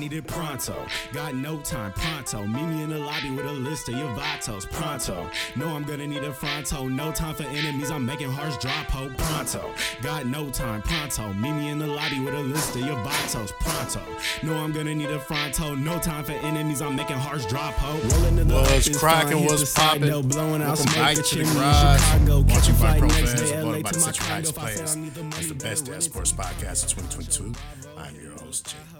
[0.00, 0.86] Need it pronto.
[1.12, 2.46] Got no time, pronto.
[2.46, 5.28] Meet me in the lobby with a list of your vatos, pronto.
[5.56, 6.88] Know I'm gonna need a fronto.
[6.88, 9.74] No time for enemies, I'm making hearts drop, ho, pronto.
[10.00, 11.34] Got no time, pronto.
[11.34, 14.00] Meet me in the lobby with a list of your vatos, pronto.
[14.42, 15.74] Know I'm gonna need a fronto.
[15.74, 17.98] No time for enemies, I'm making hearts drop, ho.
[18.16, 20.28] Rolling in the life cracking, fun, hit what's the side poppin'?
[20.28, 21.44] Blowing out smoke, the chimney.
[21.44, 22.42] Chicago.
[22.42, 24.34] Brought Catch a you by flight next day, brought LA to the my Central condo.
[24.34, 24.96] Heights I Players.
[24.96, 27.52] Need the It's money, the best sports podcast of 2022.
[27.98, 28.99] I'm your host, with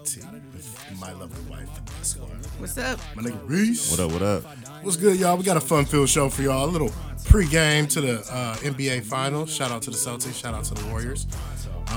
[1.01, 1.69] my lovely wife,
[2.01, 2.29] Esquire.
[2.59, 3.01] What's up?
[3.17, 3.91] My nigga Reese.
[3.91, 4.13] What up?
[4.13, 4.45] What up?
[4.83, 5.37] What's good, y'all?
[5.37, 6.69] We got a fun-filled show for y'all.
[6.69, 6.93] A little
[7.25, 9.53] pre-game to the uh, NBA Finals.
[9.53, 10.35] Shout out to the Celtics.
[10.35, 11.27] Shout out to the Warriors.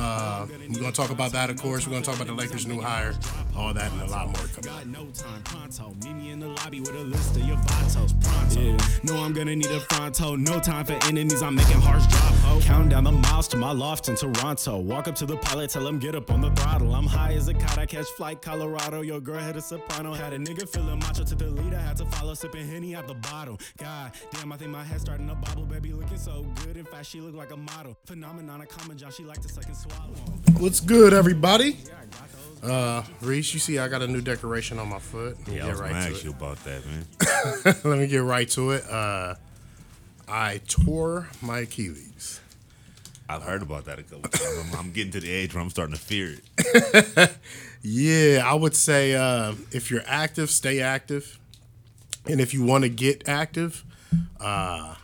[0.04, 1.88] Uh, we're gonna talk about that, of course.
[1.88, 3.14] We're gonna talk about the Lakers' new hire,
[3.56, 4.86] all that, and a lot more coming up.
[4.86, 5.96] No time, pronto.
[6.04, 8.78] Meet me in the lobby with a list of your vatos, pronto.
[9.04, 10.36] No, I'm gonna need a fronto.
[10.36, 12.60] No time for enemies, I'm making hearts drop, ho.
[12.60, 14.78] Counting down the miles to my loft in Toronto.
[14.80, 16.94] Walk up to the pilot, tell him get up on the throttle.
[16.94, 19.02] I'm high as a kite, I catch flight, Colorado.
[19.02, 20.14] Your girl had a soprano.
[20.14, 21.74] Had a nigga feeling macho to the lead.
[21.74, 23.58] I had to follow, sipping Henny out the bottle.
[23.78, 25.64] God damn, I think my head starting to bobble.
[25.64, 26.76] Baby looking so good.
[26.76, 27.98] In fact, she look like a model.
[28.06, 29.10] Phenomenon, a common John.
[29.12, 29.93] She like the second swallow.
[30.60, 31.78] What's good, everybody?
[32.64, 35.38] Uh, Reese, you see I got a new decoration on my foot.
[35.40, 37.76] Let me Yeah, I get was gonna right ask to you about that, man.
[37.84, 38.90] Let me get right to it.
[38.90, 39.36] Uh,
[40.28, 42.40] I tore my Achilles.
[43.28, 44.74] I've heard about that a couple times.
[44.74, 47.32] I'm, I'm getting to the age where I'm starting to fear it.
[47.86, 51.38] Yeah, I would say uh, if you're active, stay active,
[52.26, 53.84] and if you want to get active,
[54.40, 54.96] uh,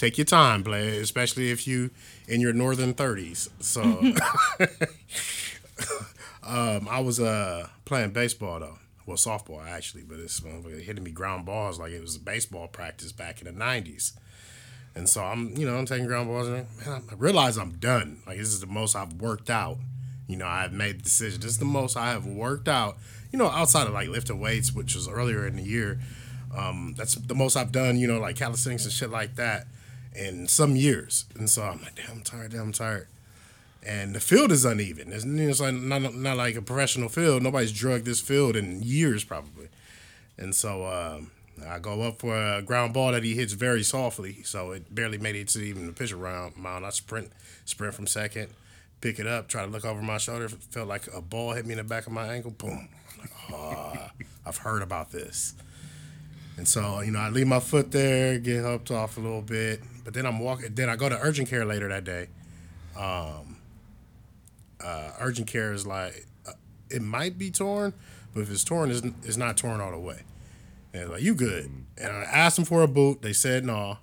[0.00, 1.90] take your time, play, especially if you
[2.26, 3.50] in your northern thirties.
[3.60, 3.82] So,
[6.42, 10.42] um, I was uh, playing baseball though, well softball actually, but it's
[10.84, 14.14] hitting me ground balls like it was a baseball practice back in the nineties.
[14.94, 18.22] And so I'm, you know, I'm taking ground balls, and man, I realize I'm done.
[18.26, 19.78] Like this is the most I've worked out.
[20.26, 21.40] You know, I've made the decision.
[21.40, 22.96] This is the most I have worked out.
[23.32, 26.00] You know, outside of like lifting weights, which was earlier in the year.
[26.56, 27.98] Um, that's the most I've done.
[27.98, 29.66] You know, like calisthenics and shit like that
[30.14, 31.26] in some years.
[31.36, 32.52] And so I'm like, damn, I'm tired.
[32.52, 33.08] Damn, I'm tired.
[33.86, 35.12] And the field is uneven.
[35.12, 37.42] It's, it's like not, not like a professional field.
[37.42, 39.68] Nobody's drugged this field in years, probably.
[40.36, 41.30] And so um,
[41.66, 45.18] I go up for a ground ball that he hits very softly, so it barely
[45.18, 46.84] made it to even the pitcher round mound.
[46.84, 47.30] I sprint,
[47.64, 48.48] sprint from second,
[49.00, 50.48] pick it up, try to look over my shoulder.
[50.48, 52.50] Felt like a ball hit me in the back of my ankle.
[52.50, 52.88] Boom.
[53.12, 54.10] I'm like, ah,
[54.44, 55.54] I've heard about this.
[56.56, 59.80] And so, you know, I leave my foot there, get helped off a little bit,
[60.04, 60.74] but then I'm walking.
[60.74, 62.28] Then I go to urgent care later that day.
[62.96, 63.56] Um,
[64.82, 66.52] uh, urgent care is like, uh,
[66.90, 67.92] it might be torn,
[68.34, 70.22] but if it's torn, it's, it's not torn all the way.
[70.92, 71.70] And like, you good?
[71.98, 73.22] And I asked them for a boot.
[73.22, 73.98] They said no.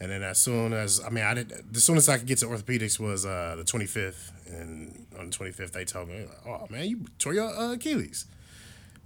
[0.00, 2.38] And then as soon as I mean, I did as soon as I could get
[2.38, 6.86] to orthopedics was uh, the 25th, and on the 25th they told me, "Oh man,
[6.86, 8.26] you tore your uh, Achilles,"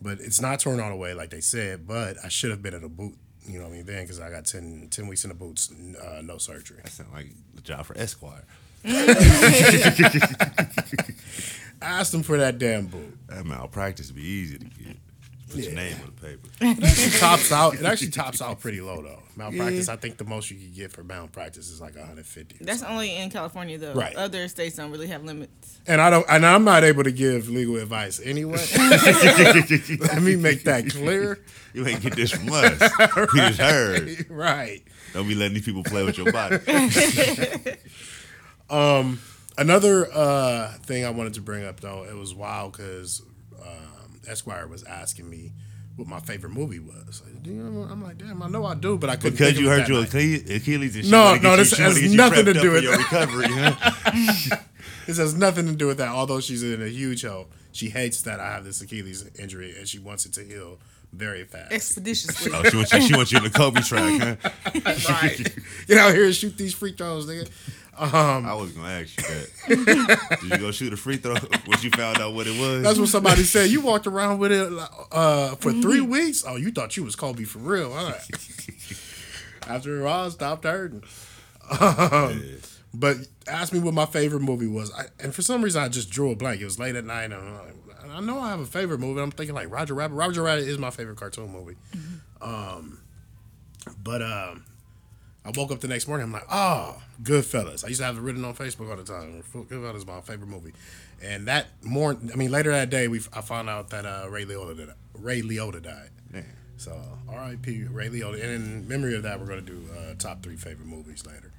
[0.00, 1.87] but it's not torn all the way like they said.
[1.87, 3.17] But I should have been in a boot,
[3.49, 3.87] you know what I mean?
[3.87, 5.73] Then because I got 10, 10 weeks in the boots,
[6.03, 6.79] uh, no surgery.
[6.83, 8.45] That sounds like the job for Esquire.
[8.85, 8.91] I
[11.83, 13.19] asked them for that damn boot.
[13.29, 14.97] That malpractice would be easy to get.
[15.49, 16.49] Put your name on the paper.
[16.61, 17.75] It tops out.
[17.75, 19.23] It actually tops out pretty low though.
[19.37, 19.89] Malpractice.
[19.89, 22.65] I think the most you could get for malpractice is like 150.
[22.65, 22.95] That's something.
[22.95, 23.95] only in California though.
[23.95, 24.15] Right.
[24.15, 25.79] Other states don't really have limits.
[25.87, 28.59] And I don't, and I'm not able to give legal advice anyway.
[28.77, 31.41] Let me make that clear.
[31.73, 32.81] You ain't get this from us.
[33.33, 34.27] We just heard.
[34.29, 34.83] Right.
[35.15, 36.59] Don't be letting these people play with your body.
[38.69, 39.21] Um.
[39.57, 43.23] Another uh, thing I wanted to bring up though, it was wild because
[43.61, 43.98] um,
[44.28, 45.53] Esquire was asking me
[45.97, 47.22] what my favorite movie was.
[47.25, 49.33] Like, "Do you know?" I'm like, damn, I know I do, but I couldn't.
[49.33, 50.05] Because think you of it hurt your.
[50.05, 53.47] Achilles, Achilles and No, no, this she has nothing to do with your recovery.
[53.49, 54.56] Huh?
[55.09, 56.09] This has nothing to do with that.
[56.09, 59.88] Although she's in a huge help, she hates that I have this Achilles injury and
[59.88, 60.79] she wants it to heal
[61.14, 61.73] very fast.
[61.73, 62.53] Expeditiously.
[62.55, 63.00] Oh, she wants you.
[63.00, 64.38] She wants you in the Kobe track.
[64.43, 64.50] Huh?
[65.23, 65.56] right.
[65.87, 67.49] Get out here and shoot these free throws, nigga.
[67.99, 69.25] I was gonna ask you
[69.77, 70.39] that.
[70.41, 71.35] Did you go shoot a free throw
[71.67, 72.83] once you found out what it was?
[72.83, 73.71] That's what somebody said.
[73.71, 74.73] You walked around with it
[75.12, 76.45] uh, for three weeks.
[76.47, 77.93] Oh, you thought you was Kobe for real?
[77.93, 78.21] All right.
[79.69, 81.03] After a while, stopped hurting.
[81.81, 82.43] Um,
[82.95, 83.17] But
[83.47, 86.31] ask me what my favorite movie was, I, and for some reason I just drew
[86.31, 86.61] a blank.
[86.62, 87.75] It was late at night, and I'm like,
[88.11, 89.21] I know I have a favorite movie.
[89.21, 90.15] I'm thinking like Roger Rabbit.
[90.15, 91.77] Roger Rabbit is my favorite cartoon movie.
[92.41, 93.01] Um,
[94.03, 94.65] but um,
[95.44, 96.25] I woke up the next morning.
[96.26, 97.85] I'm like, oh, Goodfellas.
[97.85, 99.43] I used to have it written on Facebook all the time.
[99.55, 100.73] Goodfellas is my favorite movie.
[101.23, 104.44] And that more, I mean, later that day, we I found out that uh, Ray
[104.44, 106.11] Liotta did, Ray Liotta died.
[106.31, 106.44] Man.
[106.76, 106.96] So
[107.29, 107.85] R.I.P.
[107.85, 108.35] Ray Liotta.
[108.43, 111.50] And in memory of that, we're gonna do uh, top three favorite movies later.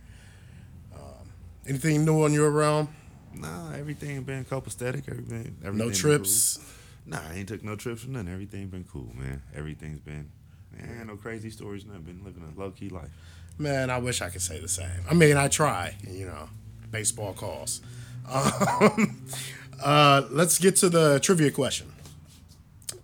[0.95, 1.29] Um,
[1.67, 2.87] anything new on your realm?
[3.33, 5.09] Nah, everything been copacetic.
[5.09, 6.57] Everything, everything No trips.
[6.57, 6.65] cool.
[7.07, 8.29] Nah, I ain't took no trips or nothing.
[8.31, 9.41] Everything been cool, man.
[9.55, 10.29] Everything's been.
[10.77, 11.85] Man, no crazy stories.
[11.85, 12.03] Nothing.
[12.03, 13.09] Been living a low key life.
[13.59, 14.89] Man, I wish I could say the same.
[15.09, 15.95] I mean, I try.
[16.09, 16.49] You know,
[16.91, 17.81] baseball calls.
[18.31, 19.21] Um,
[19.83, 21.91] uh, let's get to the trivia question.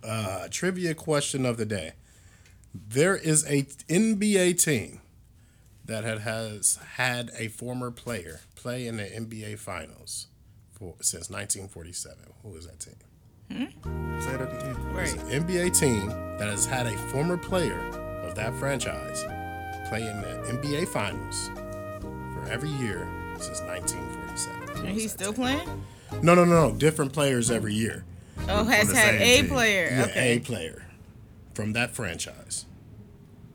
[0.02, 1.92] Uh, trivia question of the day.
[2.74, 5.00] There is a NBA team
[5.84, 10.26] that had, has had a former player play in the NBA Finals
[10.72, 12.16] for since 1947.
[12.42, 12.94] Who is that team?
[14.20, 14.76] Say that again.
[14.96, 15.32] It's Right.
[15.32, 16.08] an NBA team
[16.38, 17.78] that has had a former player
[18.24, 19.22] of that franchise
[19.88, 20.28] play in the
[20.58, 21.50] NBA Finals
[22.34, 23.06] for every year
[23.38, 24.86] since 1947.
[24.86, 25.42] And he's still team?
[25.42, 25.84] playing?
[26.22, 26.74] No, no, no, no.
[26.76, 28.04] Different players every year.
[28.48, 29.48] Oh, has had a team.
[29.48, 29.88] player.
[29.90, 30.36] Yeah, okay.
[30.36, 30.84] a player
[31.54, 32.66] from that franchise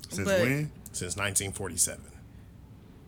[0.10, 0.72] Since But- when?
[0.92, 2.02] since 1947.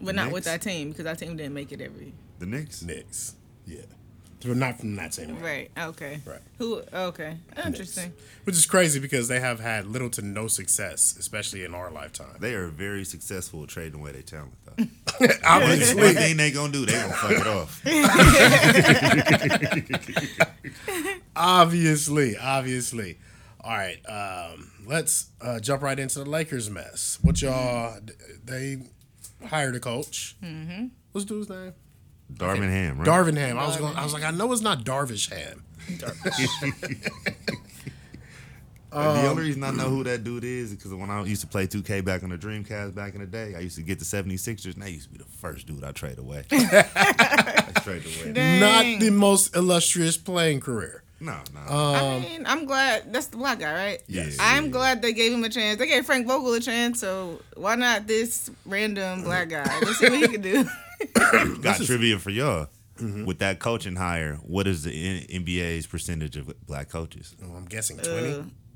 [0.02, 2.14] but not with that team because that team didn't make it every.
[2.40, 2.81] The Knicks.
[2.81, 3.36] Knicks.
[3.66, 3.81] Yeah.
[4.45, 5.72] But not from that same Right.
[5.78, 6.19] Okay.
[6.25, 6.42] Right.
[6.57, 6.81] Who?
[6.94, 7.38] Okay.
[7.66, 8.13] Interesting.
[8.44, 12.36] Which is crazy because they have had little to no success, especially in our lifetime.
[12.40, 14.86] They are very successful at trading away their talent, though.
[15.45, 16.01] Obviously.
[16.01, 17.81] One thing they gonna do, they gonna fuck it off.
[21.36, 23.18] obviously, obviously.
[23.62, 27.18] All right, um, let's uh, jump right into the Lakers mess.
[27.22, 27.98] What y'all?
[28.44, 28.78] They
[29.45, 30.36] hired a coach.
[30.44, 30.88] Mm-hmm.
[31.13, 31.74] What's the dude's name?
[32.31, 33.08] Darvin Ham, right?
[33.08, 33.58] Darvin Ham.
[33.58, 33.96] I was going.
[33.96, 35.64] I was like, I know it's not Darvish Ham.
[38.94, 41.42] Um, the only reason I know who that dude is is because when I used
[41.42, 43.98] to play 2K back on the Dreamcast back in the day, I used to get
[43.98, 46.46] the 76ers, and that used to be the first dude I trade away.
[46.52, 48.34] I trade away.
[48.34, 48.60] Dang.
[48.60, 51.03] Not the most illustrious playing career.
[51.24, 51.62] No, no.
[51.74, 54.04] I mean, I'm glad that's the black guy, right?
[54.08, 54.36] Yes.
[54.42, 55.80] I'm glad they gave him a chance.
[55.80, 59.80] They gave Frank Vogel a chance, so why not this random black guy?
[59.81, 60.66] Let's see what he can do.
[61.62, 62.68] Got trivia for y'all.
[63.00, 63.25] Mm-hmm.
[63.25, 67.36] With that coaching hire, what is the N- NBA's percentage of black coaches?
[67.42, 68.34] Oh, I'm guessing twenty.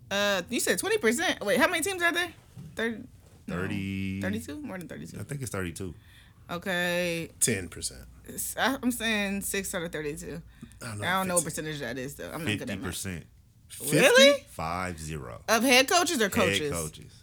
[0.09, 1.45] Uh, uh, you said 20 percent.
[1.45, 2.29] Wait, how many teams are there?
[2.75, 3.03] 30,
[3.49, 4.21] 30.
[4.21, 4.61] 32?
[4.61, 5.19] More than 32.
[5.19, 5.93] I think it's 32.
[6.49, 8.01] Okay, Ten percent.
[8.57, 10.41] I'm saying six out of 32.
[10.81, 12.29] I don't I don't know what percentage that is though.
[12.33, 12.93] I'm not good at math.
[12.93, 13.23] 50%.
[13.91, 14.43] Really?
[14.49, 15.41] 5 0.
[15.49, 16.59] Of head coaches or coaches?
[16.59, 17.13] Head coaches.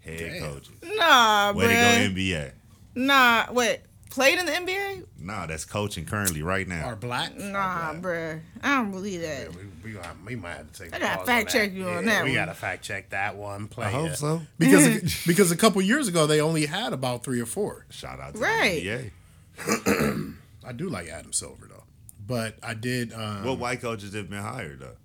[0.00, 0.42] Head Damn.
[0.42, 0.74] coaches.
[0.96, 1.68] Nah, Way bruh.
[1.68, 2.50] to go, NBA.
[2.94, 5.04] Nah, wait played in the NBA?
[5.18, 6.90] Nah, that's coaching currently right now.
[6.90, 7.36] Or black?
[7.36, 8.02] Nah, or black.
[8.02, 8.40] bruh.
[8.62, 9.50] I don't believe that.
[9.50, 10.94] Yeah, we, we, we, might have to take.
[10.94, 12.24] I gotta fact check you yeah, on that.
[12.24, 13.68] We gotta fact check that one.
[13.68, 13.88] Player.
[13.88, 17.46] I hope so because because a couple years ago they only had about three or
[17.46, 17.86] four.
[17.90, 19.10] Shout out to right.
[19.56, 20.34] the
[20.64, 21.84] I do like Adam Silver though,
[22.26, 23.12] but I did.
[23.12, 24.96] Um, what white coaches have been hired though?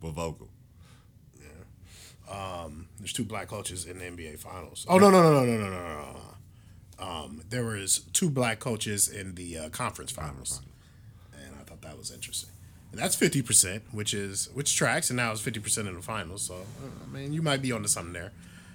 [0.00, 0.48] With vocal.
[2.30, 4.86] Um, there's two black coaches in the NBA Finals.
[4.88, 5.97] Oh no no no no no no no
[7.50, 10.60] there was two black coaches in the uh, conference finals,
[11.32, 12.50] and I thought that was interesting.
[12.92, 16.02] And that's fifty percent, which is which tracks, and now it's fifty percent in the
[16.02, 16.42] finals.
[16.42, 16.58] So uh,
[17.04, 18.32] I mean, you might be onto something there.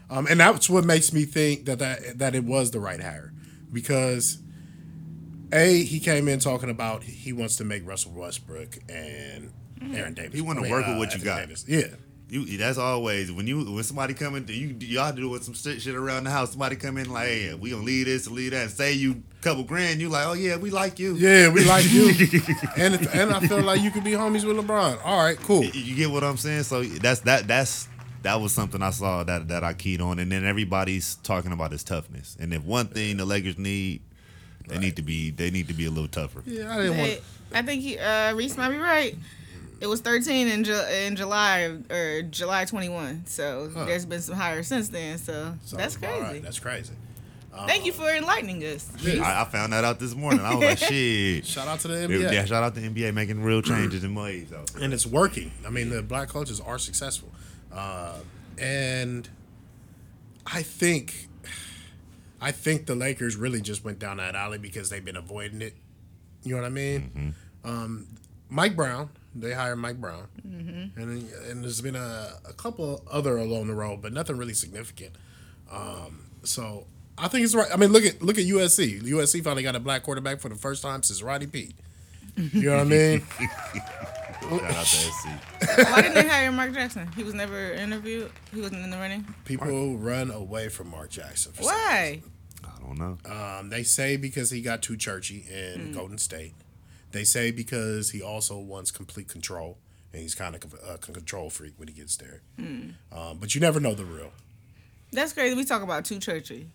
[0.09, 3.33] Um, and that's what makes me think that, that that it was the right hire,
[3.71, 4.37] because
[5.51, 9.51] a he came in talking about he wants to make Russell Westbrook and
[9.93, 10.35] Aaron Davis.
[10.35, 11.39] He wanna I mean, work with what you Anthony got.
[11.39, 11.65] Davis.
[11.67, 11.87] Yeah.
[12.33, 15.93] You, that's always when you when somebody come in, you y'all doing some shit, shit
[15.93, 16.49] around the house.
[16.49, 19.21] Somebody come in like, hey, we gonna leave this and leave that, and say you
[19.43, 20.01] couple grand.
[20.01, 21.13] You like, oh yeah, we like you.
[21.13, 22.07] Yeah, we like you,
[22.75, 25.05] and if, and I feel like you could be homies with LeBron.
[25.05, 25.63] All right, cool.
[25.63, 26.63] You get what I'm saying?
[26.63, 27.87] So that's that that's
[28.23, 31.71] that was something I saw that that I keyed on, and then everybody's talking about
[31.71, 32.35] his toughness.
[32.39, 34.01] And if one thing the Lakers need,
[34.67, 36.41] they need to be they need to be a little tougher.
[36.47, 37.21] Yeah, I didn't want.
[37.53, 39.15] I think he, uh, Reese might be right.
[39.83, 40.73] It was 13 in, Ju-
[41.05, 43.25] in July or July 21.
[43.25, 45.17] So there's been some higher since then.
[45.17, 46.39] So, So, that's all right, crazy.
[46.39, 46.93] that's crazy.
[47.67, 48.89] Thank you for enlightening us.
[49.05, 50.39] I, I found that out this morning.
[50.39, 51.45] I was like, shit.
[51.45, 54.15] Shout out to the NBA, Yeah, shout out to the NBA making real changes in
[54.15, 54.47] ways.
[54.49, 54.63] though.
[54.81, 55.51] and it's working.
[55.67, 57.29] I mean, the black coaches are successful,
[57.71, 58.15] uh,
[58.57, 59.29] and
[60.47, 61.27] I think,
[62.41, 65.73] I think the Lakers really just went down that alley because they've been avoiding it.
[66.43, 67.35] You know what I mean?
[67.63, 68.07] Um,
[68.49, 73.67] Mike Brown, they hired Mike Brown, and and there's been a, a couple other along
[73.67, 75.15] the road, but nothing really significant.
[75.71, 76.85] Um, so
[77.17, 77.67] I think it's right.
[77.73, 79.01] I mean, look at look at USC.
[79.01, 81.75] USC finally got a black quarterback for the first time since Rodney Peete.
[82.35, 83.25] You know what I mean?
[84.41, 85.27] Shout out to SC.
[85.77, 87.07] Why didn't they hire Mark Jackson?
[87.15, 88.31] He was never interviewed.
[88.53, 89.25] He wasn't in the running.
[89.45, 91.53] People run away from Mark Jackson.
[91.53, 92.21] For some Why?
[92.63, 93.17] I don't know.
[93.31, 96.53] Um, they say because he got too churchy in Golden State.
[97.13, 99.77] They say because he also wants complete control,
[100.11, 102.41] and he's kind of a control freak when he gets there.
[102.59, 104.31] Um, but you never know the real.
[105.11, 105.55] That's crazy.
[105.55, 106.67] We talk about too churchy.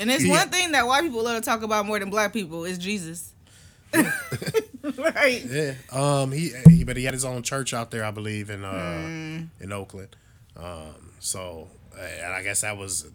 [0.00, 0.32] And it's Yeah.
[0.40, 3.32] one thing that white people love to talk about more than black people is Jesus.
[3.94, 5.42] right.
[5.48, 5.74] Yeah.
[5.92, 6.32] Um.
[6.32, 9.72] He, he but he had his own church out there, I believe, in uh in
[9.72, 10.16] Oakland.
[10.56, 11.12] Um.
[11.20, 13.06] So, uh, and I guess that was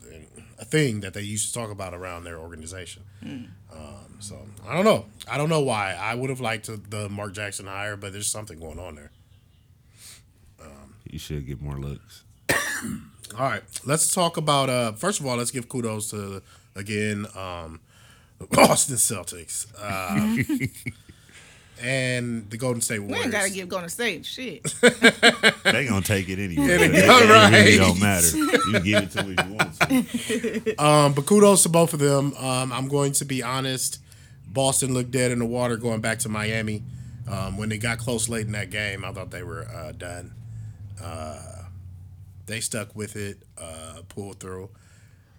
[0.60, 3.04] a thing that they used to talk about around their organization.
[3.72, 4.18] Um.
[4.20, 5.06] So I don't know.
[5.30, 5.94] I don't know why.
[5.94, 9.12] I would have liked to, the Mark Jackson hire, but there's something going on there.
[11.14, 12.24] You should get more looks.
[12.50, 12.60] All
[13.38, 14.68] right, let's talk about.
[14.70, 16.42] Uh, first of all, let's give kudos to
[16.76, 17.82] again um,
[18.40, 20.44] the Boston Celtics uh,
[21.82, 24.64] and the Golden State We ain't gotta give Golden State shit.
[25.64, 26.68] They gonna take it anyway.
[26.68, 28.38] Yeah, it, they it go, really don't matter.
[28.38, 30.76] You can give it to them if you want to.
[30.84, 32.34] Um, but kudos to both of them.
[32.38, 34.00] Um, I'm going to be honest.
[34.48, 36.84] Boston looked dead in the water going back to Miami.
[37.28, 40.34] Um, when they got close late in that game, I thought they were uh, done.
[41.02, 41.64] Uh,
[42.46, 44.70] they stuck with it, uh, pulled through.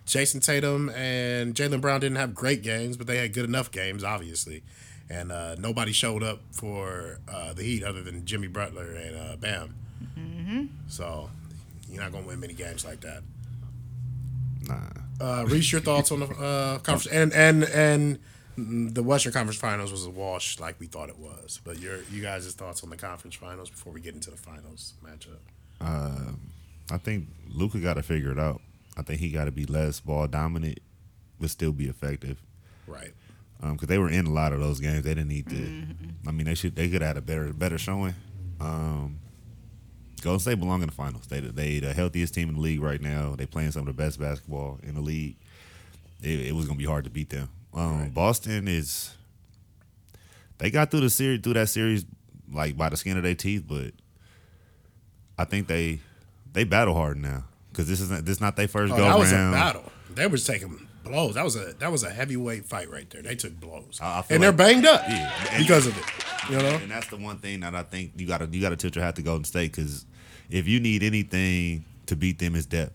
[0.07, 4.05] Jayson Tatum and Jaylen Brown didn't have great games, but they had good enough games,
[4.05, 4.63] obviously.
[5.11, 9.37] And uh, nobody showed up for uh, the Heat other than Jimmy Butler and uh,
[9.37, 9.75] Bam.
[10.89, 11.31] So
[11.89, 13.23] you're not going to win many games like that.
[14.67, 14.89] Nah.
[15.21, 18.19] Uh, Reese, your thoughts on the uh, conference and and and
[18.57, 21.61] the Western Conference Finals was a wash like we thought it was.
[21.65, 24.95] But your you guys' thoughts on the conference finals before we get into the finals
[25.05, 25.41] matchup?
[26.91, 28.61] I think Luka got to figure it out.
[28.97, 30.79] I think he got to be less ball dominant,
[31.41, 32.43] but still be effective.
[32.87, 33.13] Right.
[33.73, 35.03] Because they were in a lot of those games.
[35.05, 35.85] They didn't need to.
[36.29, 36.77] I mean, they should.
[36.77, 38.15] They could have had a better better showing.
[38.61, 39.19] Um,
[40.23, 41.27] Golden State belong in the finals.
[41.27, 43.35] They they the healthiest team in the league right now.
[43.37, 45.37] They playing some of the best basketball in the league.
[46.23, 47.49] It, it was gonna be hard to beat them.
[47.75, 49.15] Um, Boston is.
[50.59, 52.05] They got through the series through that series
[52.53, 53.93] like by the skin of their teeth, but
[55.39, 56.01] I think they
[56.53, 59.33] they battle hard now because this isn't this not their first Oh, go that was
[59.33, 59.53] a round.
[59.53, 59.93] battle.
[60.15, 61.35] They was taking blows.
[61.35, 63.23] That was a that was a heavyweight fight right there.
[63.23, 66.05] They took blows, I- I feel and they're banged up Yeah, because of it.
[66.51, 66.77] You know.
[66.77, 69.17] And that's the one thing that I think you gotta you gotta tilt your hat
[69.17, 70.05] to Golden State because
[70.51, 72.93] if you need anything to beat them, is depth,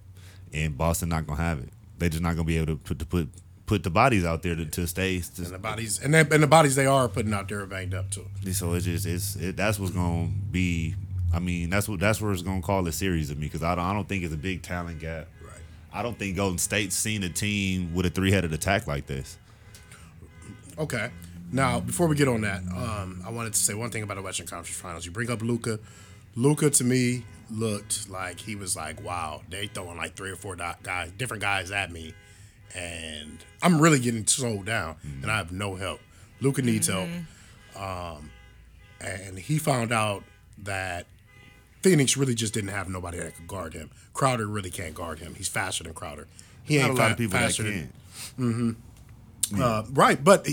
[0.54, 1.70] and Boston not gonna have it.
[1.98, 3.30] They're just not gonna be able to put to put
[3.66, 5.20] put the bodies out there to, to stay.
[5.20, 7.66] To, And the bodies and, they, and the bodies they are putting out there are
[7.68, 8.26] banged up too.
[8.52, 10.96] so it's just it's it, that's what's gonna be.
[11.32, 13.76] I mean, that's what that's where it's gonna call a series of me because I
[13.76, 15.28] don't I don't think it's a big talent gap.
[15.92, 16.00] Right.
[16.00, 19.38] I don't think Golden State's seen a team with a three headed attack like this.
[20.78, 21.10] Okay.
[21.52, 24.22] Now, before we get on that, um, I wanted to say one thing about the
[24.22, 25.06] Western Conference Finals.
[25.06, 25.80] You bring up Luka.
[26.36, 30.56] Luka to me looked like he was like, wow, they throwing like three or four
[30.56, 32.14] guys, different guys at me,
[32.76, 36.00] and I'm really getting slowed down, and I have no help.
[36.40, 37.10] Luka needs help,
[37.76, 38.30] um,
[39.02, 40.24] and he found out
[40.60, 41.08] that
[41.82, 43.90] Phoenix really just didn't have nobody that could guard him.
[44.14, 45.36] Crowder really can't guard him.
[45.36, 46.28] He's faster than Crowder.
[46.64, 48.76] He Not ain't a lot fa- of people that faster than-
[49.52, 49.62] can.
[49.62, 50.48] uh, right, but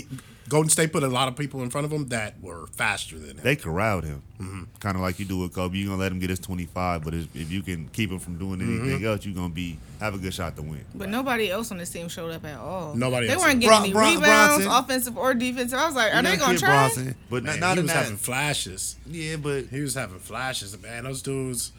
[0.49, 3.31] Golden State put a lot of people in front of him that were faster than
[3.37, 3.43] him.
[3.43, 4.63] They corralled him, Mm-hmm.
[4.79, 5.77] kind of like you do with Kobe.
[5.77, 8.37] You're gonna let him get his 25, but if, if you can keep him from
[8.37, 9.05] doing anything Mm-hmm.
[9.07, 10.85] else, you're gonna be have a good shot to win.
[10.95, 12.95] But nobody else on this team showed up at all.
[12.95, 13.43] Nobody They else.
[13.43, 14.71] weren't Bron- getting any Bron- rebounds, Brunson.
[14.83, 15.77] offensive or defensive.
[15.79, 16.69] I was like, are they gonna Kid try?
[16.87, 18.03] Brunson, but Man, not he was that.
[18.03, 18.95] having flashes.
[19.05, 21.03] yeah, but He was having flashes, man.
[21.03, 21.71] Those dudes,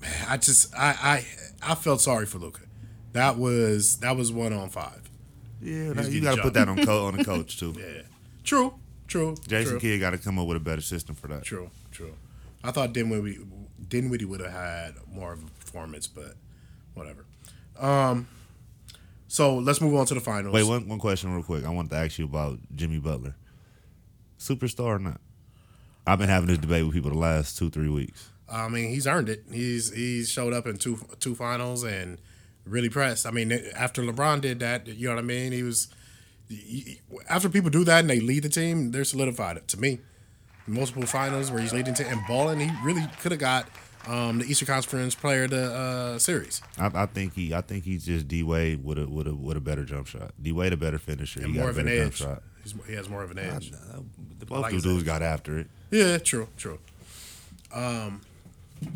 [0.00, 0.10] man.
[0.28, 1.24] I just, I,
[1.62, 2.60] I, I felt sorry for Luka.
[3.12, 4.99] That was that was one on five.
[5.62, 7.74] Yeah, you got to put that on co- on the coach too.
[7.78, 8.02] Yeah,
[8.44, 8.74] true,
[9.06, 9.34] true.
[9.46, 11.42] Jason true, Kidd got to come up with a better system for that.
[11.44, 12.14] True, true.
[12.64, 13.38] I thought Dinwiddie,
[13.88, 16.34] Dinwiddie would have had more of a performance, but
[16.94, 17.24] whatever.
[17.78, 18.28] Um,
[19.28, 20.52] so let's move on to the finals.
[20.54, 21.64] Wait, one one question real quick.
[21.64, 23.34] I wanted to ask you about Jimmy Butler,
[24.38, 25.20] superstar or not?
[26.06, 28.30] I've been having this debate with people the last two three weeks.
[28.50, 29.44] I mean, he's earned it.
[29.50, 32.18] He's he's showed up in two two finals and
[32.70, 33.26] really pressed.
[33.26, 35.52] I mean, after LeBron did that, you know what I mean?
[35.52, 35.88] He was
[37.28, 39.66] after people do that and they lead the team, they're solidified.
[39.68, 40.00] To me,
[40.66, 42.60] multiple finals where he's leading to and balling.
[42.60, 43.68] He really could have got
[44.08, 47.84] um, the Eastern Conference Player of the uh, series I, I think he I think
[47.84, 50.32] he's just D Wade with a with a with a better jump shot.
[50.40, 51.40] D Wade a better finisher.
[51.40, 52.22] and he got more a of an edge.
[52.86, 53.72] he has more of an edge.
[54.46, 55.68] Both like the his dudes got after it.
[55.90, 56.78] Yeah, true, true.
[57.74, 58.22] Um,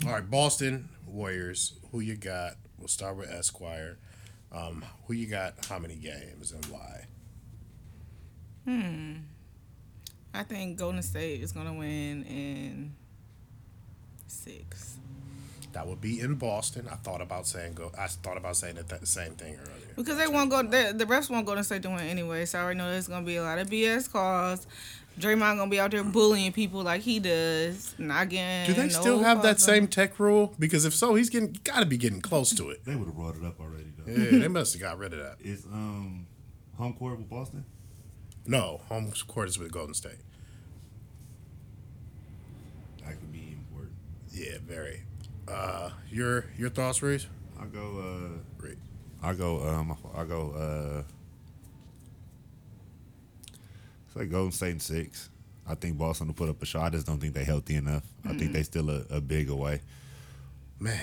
[0.07, 1.75] all right, Boston Warriors.
[1.93, 2.55] Who you got?
[2.85, 3.97] We'll start with Esquire.
[4.53, 5.55] Um, who you got?
[5.71, 7.07] How many games and why?
[8.67, 9.13] Hmm.
[10.35, 12.93] I think Golden State is gonna win in
[14.27, 14.99] six
[15.73, 16.87] That would be in Boston.
[16.93, 17.91] I thought about saying go.
[17.99, 19.95] I thought about saying that, that same thing earlier.
[19.97, 20.63] because they won't go.
[20.63, 22.45] The, the refs won't go to State to win anyway.
[22.45, 24.67] So I already know there's gonna be a lot of BS calls.
[25.19, 27.95] Draymond gonna be out there bullying people like he does.
[27.99, 28.67] Not getting.
[28.75, 30.55] Do they no still have that same tech rule?
[30.59, 32.85] Because if so, he's getting got to be getting close to it.
[32.85, 33.93] They would have brought it up already.
[33.97, 34.13] though.
[34.13, 35.37] Yeah, they must have got rid of that.
[35.41, 36.27] Is um
[36.77, 37.65] home court with Boston?
[38.47, 40.19] No, home court is with Golden State.
[43.05, 43.95] That could be important.
[44.33, 45.03] Yeah, very.
[45.47, 47.27] Uh, your your thoughts, Reese?
[47.61, 47.99] I go.
[47.99, 48.77] uh Reese.
[49.23, 49.63] I go.
[49.67, 50.51] Um, I go.
[50.53, 51.03] uh
[54.17, 55.31] say Golden State in six.
[55.67, 56.83] I think Boston will put up a shot.
[56.85, 58.05] I just don't think they're healthy enough.
[58.25, 58.53] I think mm-hmm.
[58.53, 59.81] they still a, a big away.
[60.79, 61.01] Man,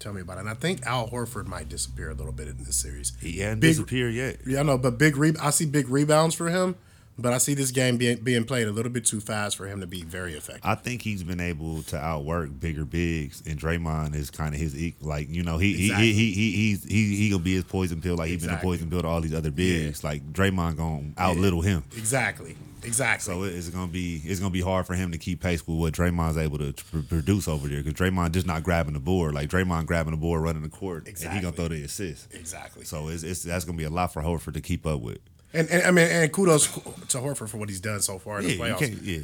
[0.00, 0.40] tell me about it.
[0.40, 3.12] And I think Al Horford might disappear a little bit in this series.
[3.20, 4.38] He hasn't Big- disappeared yet.
[4.46, 6.74] Yeah, I know, but big re- I see big rebounds for him,
[7.20, 9.80] but I see this game being being played a little bit too fast for him
[9.80, 10.64] to be very effective.
[10.64, 14.76] I think he's been able to outwork bigger bigs, and Draymond is kind of his
[14.76, 15.08] equal.
[15.08, 16.12] Like you know, he Exactly.
[16.12, 18.16] he, he he he's he he gonna be his poison pill.
[18.16, 18.68] Like he's been Exactly.
[18.68, 20.02] a poison pill to all these other bigs.
[20.04, 21.84] Like Draymond gonna outlittle him.
[21.96, 22.56] Exactly.
[22.82, 23.34] Exactly.
[23.34, 25.76] So it- it's gonna be it's gonna be hard for him to keep pace with
[25.76, 29.34] what Draymond's able to pr- produce over there because Draymond just not grabbing the board.
[29.34, 31.40] Like Draymond grabbing the board, running the court, and he Exactly.
[31.42, 32.28] gonna throw the assist.
[32.34, 32.84] exactly.
[32.86, 35.18] So it's, it's that's gonna be a lot for Horford to keep up with.
[35.52, 38.46] And, and I mean, and kudos to Horford for what he's done so far in
[38.46, 38.78] the Yeah, you playoffs.
[38.78, 39.02] can't.
[39.02, 39.18] Yeah,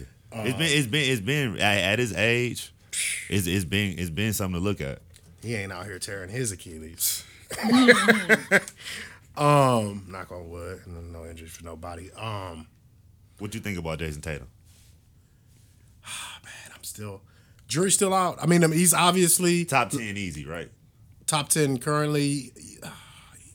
[0.45, 2.73] it's been it's been it's been at, at his age,
[3.29, 5.01] it's it's been it's been something to look at.
[5.43, 7.23] He ain't out here tearing his Achilles.
[9.37, 12.11] um, knock on wood, no, no injuries for nobody.
[12.13, 12.67] Um,
[13.39, 14.49] What do you think about Jayson Tatum?
[16.45, 17.23] man, I'm still
[17.69, 18.39] jury's still out.
[18.43, 20.71] I mean, I mean, he's obviously Top ten, easy, right?
[21.27, 22.53] top ten currently
[22.83, 22.91] uh,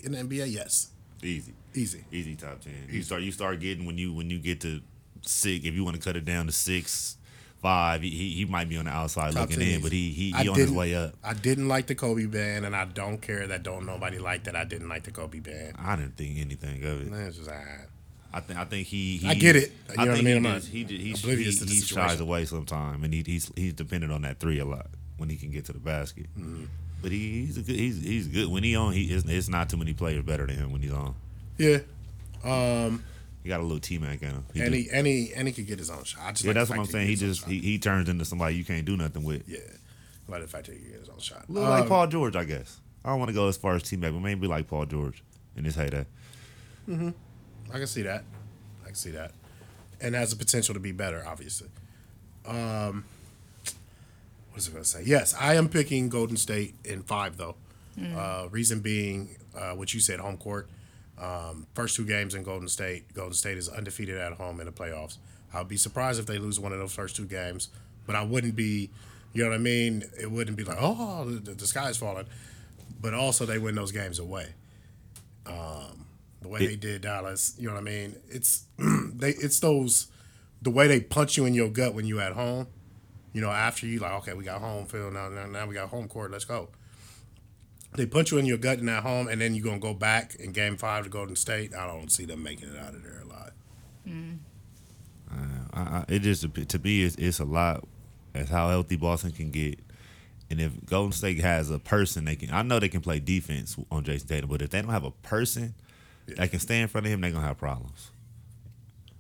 [0.02, 0.52] in the NBA.
[0.52, 0.90] Yes,
[1.24, 2.04] Easy, easy.
[2.12, 2.88] easy top ten.
[2.90, 4.82] You start you start getting when you when you get to
[5.22, 5.66] six.
[5.66, 7.18] If you want to cut it down to six,
[7.62, 9.82] five, he he, he might be on the outside Top looking in, easy.
[9.82, 11.14] but he he, I he on his way up.
[11.24, 14.56] I didn't like the Kobe band, and I don't care that don't nobody like that.
[14.56, 15.76] I didn't like the Kobe band.
[15.78, 17.14] I didn't think anything of it.
[17.28, 17.86] It's just, ah.
[18.34, 19.74] I think I think he, he I get it.
[19.90, 20.44] You know what I mean?
[20.62, 24.22] He just, he he, he, he shies away sometime, and he, he's he's dependent on
[24.22, 24.88] that three a lot
[25.18, 26.28] when he can get to the basket.
[26.40, 26.64] Mm-hmm.
[27.02, 28.94] But he, he's a good he's he's good when he on.
[28.94, 31.16] He it's not too many players better than him when he's on.
[31.62, 32.98] Yeah.
[33.44, 34.46] He got a little T Mac in him.
[34.54, 36.20] He And just- he and he and he could get his own shot.
[36.22, 37.08] I yeah, like that's what I'm saying.
[37.08, 39.48] He just he, he turns into somebody you can't do nothing with.
[39.48, 39.60] yeah.
[40.28, 41.46] I like the fact that he can get his own shot.
[41.50, 42.80] A little Um, like Paul George, I guess.
[43.04, 45.24] I don't want to go as far as T Mac, but maybe like Paul George
[45.58, 46.06] in his heyday.
[46.88, 47.10] Mm-hmm.
[47.70, 48.24] I can see that.
[48.84, 49.32] I can see that.
[50.00, 51.68] And has the potential to be better, obviously.
[52.46, 53.06] Um,
[54.52, 55.04] what is it going to say?
[55.06, 57.56] Yes, I am picking Golden State in five, though.
[58.16, 60.70] Uh, reason being, uh, what you said, home court.
[61.22, 64.72] Um, first two games in Golden State, Golden State is undefeated at home in the
[64.72, 65.18] playoffs.
[65.54, 67.70] I'd be surprised if they lose one of those first two games,
[68.08, 68.90] but I wouldn't be,
[69.34, 70.04] you know what I mean?
[70.20, 72.26] It wouldn't be like, oh, the, the sky's falling.
[73.02, 74.50] But also, they win those games away.
[76.42, 77.56] the way they did Dallas.
[77.58, 78.16] You know what I mean?
[78.30, 80.08] It's they it's those
[80.62, 82.68] the way they punch you in your gut when you at home.
[83.34, 85.90] You know, after you like, okay, we got home field now, now, now we got
[85.90, 86.70] home court, let's go.
[87.94, 90.36] They punch you in your gut in that home, and then you're gonna go back
[90.36, 91.76] in Game Five to Golden State.
[91.76, 93.52] I don't see them making it out of there alive.
[95.74, 97.88] I, I, it just to me it's, it's a lot
[98.34, 99.80] as how healthy Boston can get.
[100.50, 103.78] And if Golden State has a person they can, I know they can play defense
[103.90, 105.74] on Jayson Tatum, but if they don't have a person
[106.28, 108.12] that can stand in front of him, they're gonna have problems.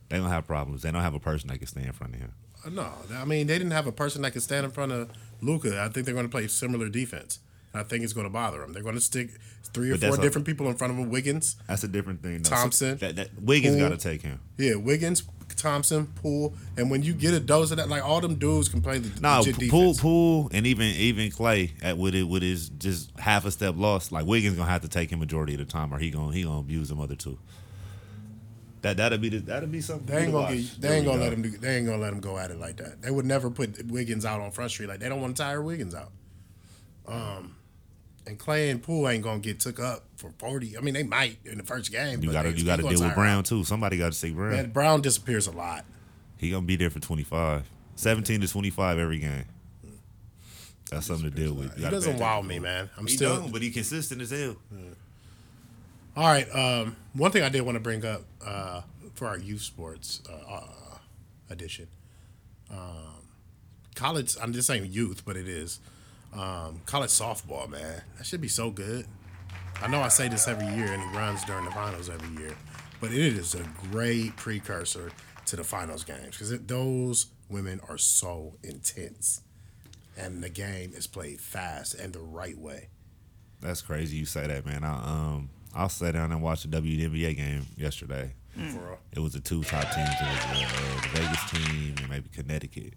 [0.09, 0.81] They're gonna have problems.
[0.81, 2.33] They don't have a person that can stand in front of him.
[2.65, 5.09] Uh, No, I mean they didn't have a person that could stand in front of
[5.41, 5.81] Luka.
[5.81, 7.39] I think they're going to play similar defense.
[7.73, 8.73] And I think it's going to bother them.
[8.73, 9.29] They're going to stick
[9.73, 11.09] three or But four that's a- different people in front of him.
[11.09, 12.41] Wiggins, That's a different thing.
[12.41, 12.49] Though.
[12.49, 14.39] Thompson, that, that Wiggins got to take him.
[14.57, 15.23] yeah, Wiggins,
[15.55, 18.81] Thompson, Poole, and when you get a dose of that, like all them dudes can
[18.81, 20.01] play the No, legit Poole, defense.
[20.01, 24.11] Poole, and even even Clay at with it with his just half a step lost.
[24.13, 26.43] Like Wiggins gonna have to take him majority of the time, or he gonna he
[26.43, 27.37] gonna abuse them other two.
[28.81, 30.07] That that'll be the, that'll be something.
[30.07, 31.23] They ain't gonna get, they There ain't gonna go.
[31.25, 33.01] let him do, they ain't gonna let him go at it like that.
[33.01, 35.61] They would never put Wiggins out on Front Street like they don't want to tire
[35.61, 36.11] Wiggins out.
[37.07, 37.55] Um,
[38.27, 40.77] and Clay and Poole ain't gonna get took up for forty.
[40.77, 42.21] I mean, they might in the first game.
[42.21, 43.45] You gotta you gotta deal with Brown out.
[43.45, 43.63] too.
[43.63, 44.51] Somebody got to see Brown.
[44.51, 45.85] Man, Brown disappears a lot.
[46.37, 47.69] He gonna be there for twenty five.
[47.95, 49.45] 17 to twenty five every game.
[50.89, 51.75] That's something to deal with.
[51.75, 52.89] He gotta doesn't wow me, man.
[52.97, 54.55] I'm He still but he consistent as hell.
[56.17, 56.47] all right.
[56.53, 58.81] Um, one thing I did want to bring up uh,
[59.13, 60.97] for our youth sports uh, uh,
[61.49, 61.87] edition,
[62.69, 63.27] um,
[63.95, 64.35] college.
[64.41, 65.79] I'm just saying youth, but it is
[66.33, 67.69] um, college softball.
[67.69, 69.05] Man, that should be so good.
[69.81, 72.55] I know I say this every year, and it runs during the finals every year,
[72.99, 75.11] but it is a great precursor
[75.47, 79.41] to the finals games because those women are so intense,
[80.17, 82.89] and the game is played fast and the right way.
[83.59, 84.17] That's crazy.
[84.17, 84.83] You say that, man.
[84.83, 88.33] I um I sat down and watched the WNBA game yesterday.
[88.53, 88.97] For real.
[89.13, 90.09] It was the two top teams.
[90.09, 92.93] It was uh, the Vegas team and maybe Connecticut.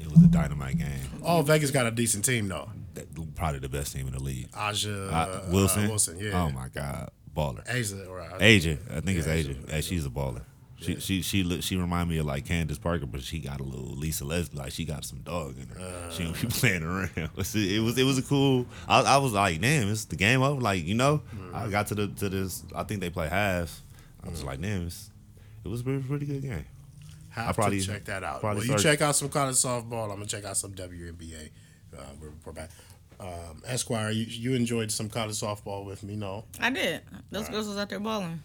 [0.00, 1.00] It was a dynamite game.
[1.22, 2.68] Oh, Vegas got a decent team though.
[2.94, 4.48] That, probably the best team in the league.
[4.54, 5.88] Aja Uh, uh, Wilson.
[5.88, 6.42] Wilson, yeah.
[6.42, 7.62] Oh my God, baller.
[7.68, 9.50] Asia or uh, Asia, I think it's Yeah, Asia.
[9.50, 9.60] Asia.
[9.70, 10.42] Hey, she's a baller.
[10.80, 13.62] She she she look, she remind me of like Candace Parker, but she got a
[13.62, 14.58] little Lisa Leslie.
[14.58, 16.10] Like she got some dog in her.
[16.10, 17.10] she don't be playing around.
[17.16, 18.66] It was it was, it was a cool.
[18.86, 20.60] I, I was like, damn, it's the game over.
[20.60, 21.22] Like you know,
[21.54, 22.62] I got to the to this.
[22.74, 23.80] I think they play half.
[24.22, 25.10] I was like, damn, it's,
[25.64, 26.64] it was a pretty, pretty good game.
[27.34, 28.40] Have probably- to check that out.
[28.40, 30.04] probably Well, you start- check out some college softball.
[30.04, 31.50] I'm gonna check out some WNBA.
[31.96, 32.70] Uh, we'll report back.
[33.20, 36.44] Um, Esquire, you, you enjoyed some college softball with me, no?
[36.60, 37.02] I did.
[37.30, 38.42] Those girls was out there balling.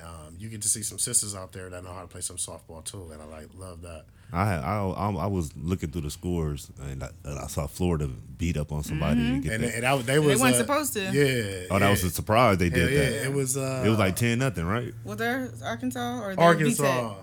[0.00, 2.36] Um, you get to see some sisters out there that know how to play some
[2.36, 4.06] softball too, and I like love that.
[4.32, 7.66] I had, I, I I was looking through the scores and I, and I saw
[7.68, 9.20] Florida beat up on somebody.
[9.20, 9.74] to get And, that.
[9.76, 11.02] and I, they was weren't uh, supposed to.
[11.02, 11.66] Yeah.
[11.70, 12.56] oh, that was a surprise.
[12.58, 12.98] They did yeah.
[13.10, 13.26] that.
[13.26, 13.56] It was.
[13.56, 14.92] Uh, It was like ten nothing, right?
[15.04, 17.14] Was there Arkansas or there Arkansas.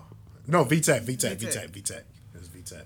[0.50, 0.52] VTech?
[0.52, 1.70] No, VTech, VTech, VTech.
[1.70, 2.02] VTech, VTech.
[2.34, 2.82] It was VTech.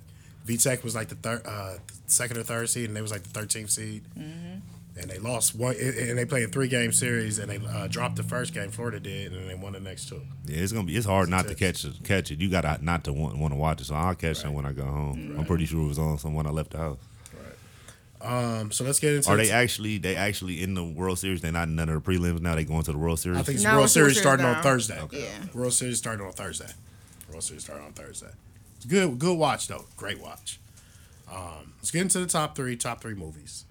[0.46, 1.74] VTech was like the third, uh,
[2.06, 4.04] second or third seed, and they was like the thirteenth seed.
[4.18, 4.58] Mm-hmm.
[4.96, 8.14] And they lost one, and they played a three game series, and they uh, dropped
[8.14, 8.70] the first game.
[8.70, 10.20] Florida did, and then they won the next two.
[10.46, 10.94] Yeah, it's gonna be.
[10.94, 11.94] It's hard not to catch it.
[12.04, 12.40] Catch it.
[12.40, 13.86] You gotta not to want, want to watch it.
[13.86, 15.34] So I'll catch it when I go home.
[15.36, 16.98] I'm pretty sure it was on some when I left the house.
[18.20, 18.30] Right.
[18.60, 19.28] Um, so let's get into.
[19.30, 19.98] Are they actually?
[19.98, 21.40] They actually in the World Series?
[21.40, 22.54] They're not in none of the prelims now.
[22.54, 23.40] They going to the World Series.
[23.40, 24.62] I think it's No, World it's World Series Series starting on now.
[24.62, 25.02] Thursday.
[25.10, 25.26] Yeah.
[25.54, 26.70] World Series starting on Thursday.
[27.28, 28.30] World Series starting on Thursday.
[28.76, 29.18] It's good.
[29.18, 29.84] Good watch though.
[29.96, 30.60] Great watch.
[31.32, 32.76] Um, let's get into the top three.
[32.76, 33.64] Top three movies.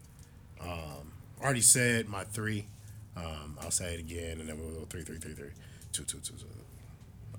[0.62, 1.12] Um,
[1.42, 2.68] already said my three.
[3.16, 5.52] Um, I'll say it again, and then we'll go three, three, three, three,
[5.92, 6.46] two, two, two, two.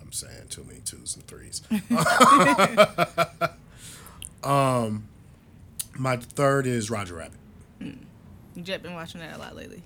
[0.00, 1.62] I'm saying too many twos and threes.
[4.44, 5.08] um,
[5.98, 7.38] my third is Roger Rabbit.
[8.62, 9.82] Jet been watching that a lot lately.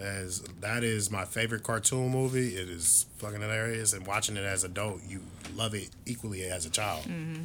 [0.00, 2.54] As that is my favorite cartoon movie.
[2.56, 5.20] It is fucking hilarious, and watching it as an adult, you
[5.56, 7.02] love it equally as a child.
[7.04, 7.44] Mm-hmm.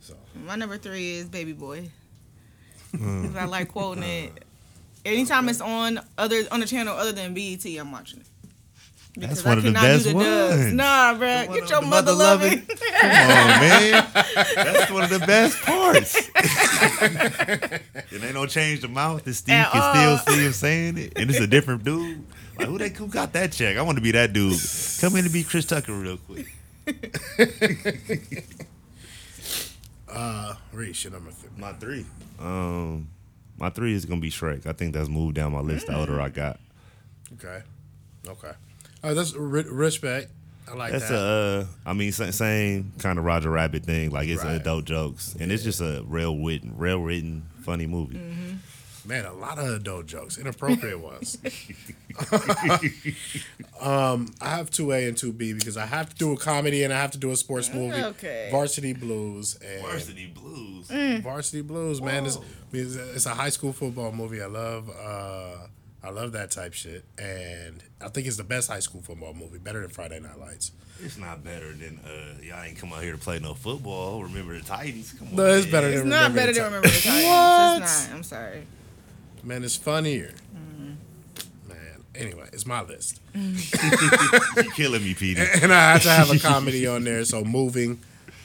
[0.00, 0.14] So
[0.46, 1.90] My number three is Baby Boy.
[2.94, 3.26] Mm.
[3.26, 4.44] 'Cause I like quoting it.
[5.04, 8.26] Anytime it's on other on the channel other than BET, I'm watching it.
[9.14, 10.58] That's Because one I of the do best the dubs.
[10.58, 10.72] ones.
[10.72, 11.48] Nah, bruh.
[11.48, 12.66] one Get your mother mother-loving- loving.
[13.00, 14.06] Come on, man.
[14.54, 16.16] That's one of the best parts.
[18.12, 19.26] it ain't no change the mouth.
[19.26, 20.16] And Steve At can all.
[20.18, 22.24] still see him saying it, and it's a different dude.
[22.58, 23.76] Like who they who got that check?
[23.76, 24.58] I want to be that dude.
[25.00, 26.46] Come in and be Chris Tucker real quick.
[30.08, 31.50] uh, Reese, your number three.
[31.56, 32.06] My three.
[32.40, 33.08] Um,
[33.58, 34.66] my three is gonna be Shrek.
[34.66, 36.58] I think that's moved down my list the older I got.
[37.34, 37.62] Okay,
[38.28, 38.52] okay.
[39.02, 40.30] All right, that's re- respect.
[40.70, 41.14] I like That's that.
[41.18, 44.10] a, uh, I mean, sa- same kind of Roger Rabbit thing.
[44.10, 44.54] Like it's Right.
[44.54, 48.20] adult jokes, and it's just a real written, real written, funny movie.
[49.04, 51.36] Man, a lot of adult jokes, inappropriate ones.
[53.80, 56.84] um, I have two A and two B because I have to do a comedy
[56.84, 58.00] and I have to do a sports movie.
[58.00, 58.48] Okay.
[58.52, 60.88] Varsity Blues and Varsity Blues.
[61.22, 62.26] Varsity Blues, man.
[62.26, 62.38] It's,
[62.72, 64.40] it's it's a high school football movie.
[64.42, 65.66] I love uh,
[66.04, 69.58] I love that type shit, and I think it's the best high school football movie,
[69.58, 70.72] better than Friday Night Lights.
[71.00, 74.22] It's not better than uh, y'all ain't come out here to play no football.
[74.22, 75.12] Remember the Titans?
[75.12, 75.72] Come on, No, it's man.
[75.72, 77.24] better Than It's than not Remember better than Ti- Remember the Titans.
[77.24, 77.82] What?
[77.82, 78.16] It's not.
[78.16, 78.62] I'm sorry.
[79.44, 80.32] Man, it's funnier.
[81.68, 81.78] Man,
[82.14, 83.20] anyway, it's my list.
[83.34, 85.40] You're killing me, Petey.
[85.62, 87.24] and I have to have a comedy on there.
[87.24, 87.98] So moving,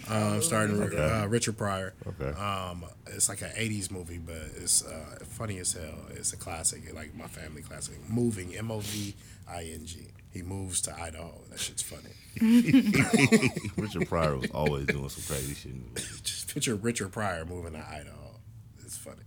[0.10, 1.94] um, starting uh, Richard Pryor.
[2.06, 2.30] Okay.
[2.40, 5.98] Um, it's like an '80s movie, but it's uh, funny as hell.
[6.12, 7.96] It's a classic, like my family classic.
[8.10, 9.16] Moving, M O V
[9.50, 10.08] I N G.
[10.32, 11.34] He moves to Idaho.
[11.50, 12.14] That shit's funny.
[13.78, 15.72] Richard Pryor was always doing some crazy shit.
[15.72, 15.84] in.
[16.24, 18.36] Just picture Richard Pryor moving to Idaho.
[18.84, 19.24] It's funny.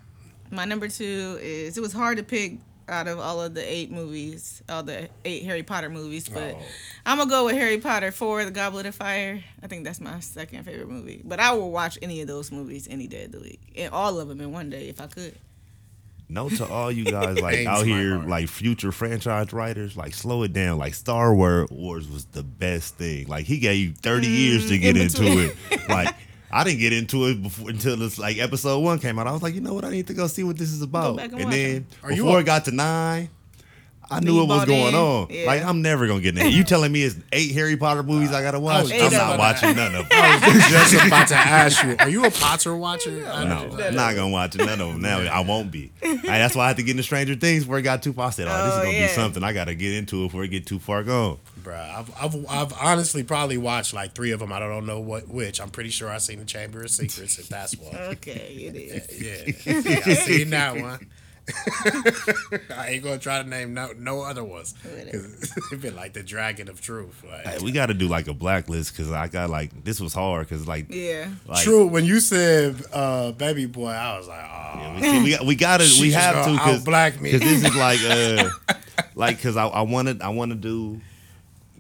[0.52, 2.58] My number two is it was hard to pick
[2.90, 6.62] out of all of the eight movies, all the eight Harry Potter movies, but Oh.
[7.06, 9.44] I'm gonna go with Harry Potter Four: The Goblet of Fire.
[9.62, 11.22] I think that's my second favorite movie.
[11.24, 14.20] But I will watch any of those movies any day of the week, and all
[14.20, 15.36] of them in one day if I could.
[16.30, 18.28] Note to all you guys like out here, heart.
[18.30, 20.78] like future franchise writers, like slow it down.
[20.80, 23.28] Like Star Wars was the best thing.
[23.28, 25.24] Like he gave you thirty years to mm, get in into
[25.70, 25.90] it.
[25.90, 26.16] Like
[26.54, 29.26] I didn't get into it before until this like episode one came out.
[29.28, 29.86] I was like, you know what?
[29.86, 31.18] I need to go see what this is about.
[31.18, 31.88] back and And, watch then.
[32.04, 33.30] Are you before a- it got to nine.
[34.12, 34.96] I knew you what was going in.
[34.96, 35.28] on.
[35.30, 35.46] Yeah.
[35.48, 36.52] Like I'm never gonna get in.
[36.52, 38.84] You telling me it's eight Harry Potter movies I gotta watch?
[38.84, 40.10] was I'm not watching to- none of them.
[40.12, 43.26] I was just about to ask you, are you a Potter watcher?
[43.28, 43.78] I No.
[43.80, 45.20] I'm not gonna watch none of them now.
[45.20, 45.92] I won't be.
[46.02, 48.28] And that's why I had to get into Stranger Things before it got too far.
[48.28, 49.08] I said, "Oh, this is Oh, gonna yeah.
[49.08, 49.44] be something.
[49.44, 52.74] I gotta get into it before it get too far gone." Bruh, I've, I've, I've
[52.82, 54.52] honestly probably watched like three of them.
[54.52, 55.62] I don't know what which.
[55.62, 57.96] I'm pretty sure I seen the Chamber of Secrets if that's one.
[57.96, 59.22] Okay, it is.
[59.66, 61.10] Yeah, yeah I seen that one.
[62.76, 66.24] I ain't gonna try to name no no other ones because it been like the
[66.24, 67.24] Dragon of Truth.
[67.30, 70.14] Like, Hey, we got to do like a blacklist because I got like this was
[70.14, 71.28] hard because like, Yeah.
[71.46, 71.88] like True.
[71.88, 75.46] When you said uh, "baby boy," I was like, "Oh, yeah, we, see, we got
[75.46, 77.32] we got to we have to because black me.
[77.32, 78.50] this is like uh
[79.16, 81.02] like because I I wanted I want to do